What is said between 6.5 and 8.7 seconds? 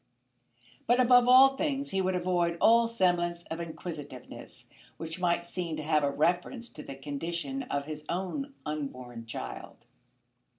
to the condition of his own